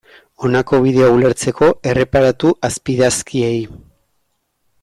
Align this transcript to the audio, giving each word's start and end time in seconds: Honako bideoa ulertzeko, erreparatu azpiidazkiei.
Honako 0.45 0.79
bideoa 0.85 1.09
ulertzeko, 1.17 1.69
erreparatu 1.91 2.53
azpiidazkiei. 2.71 3.63